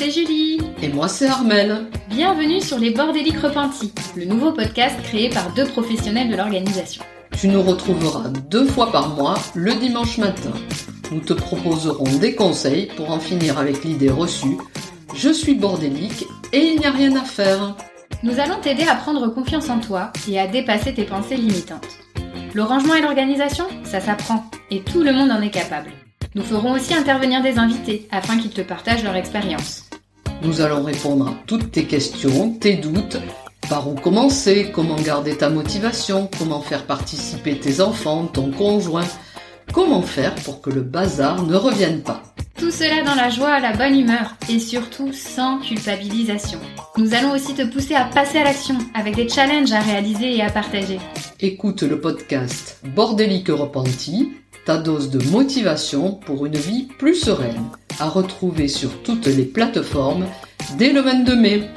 [0.00, 0.58] c'est Julie.
[0.82, 1.86] Et moi c'est Armel.
[2.08, 7.02] Bienvenue sur Les Bordéliques Repentis, le nouveau podcast créé par deux professionnels de l'organisation.
[7.38, 10.52] Tu nous retrouveras deux fois par mois, le dimanche matin.
[11.10, 14.56] Nous te proposerons des conseils pour en finir avec l'idée reçue
[15.14, 17.76] Je suis bordélique et il n'y a rien à faire.
[18.22, 21.88] Nous allons t'aider à prendre confiance en toi et à dépasser tes pensées limitantes.
[22.54, 25.90] Le rangement et l'organisation, ça s'apprend, et tout le monde en est capable.
[26.36, 29.86] Nous ferons aussi intervenir des invités afin qu'ils te partagent leur expérience.
[30.42, 33.18] Nous allons répondre à toutes tes questions, tes doutes,
[33.68, 39.08] par où commencer, comment garder ta motivation, comment faire participer tes enfants, ton conjoint,
[39.72, 42.22] comment faire pour que le bazar ne revienne pas?
[42.56, 46.60] Tout cela dans la joie, la bonne humeur et surtout sans culpabilisation.
[46.96, 50.42] Nous allons aussi te pousser à passer à l'action avec des challenges à réaliser et
[50.42, 51.00] à partager.
[51.40, 54.30] Écoute le podcast Bordélique Repenti
[54.64, 57.64] ta dose de motivation pour une vie plus sereine,
[57.98, 60.26] à retrouver sur toutes les plateformes
[60.78, 61.68] dès le 22 mai.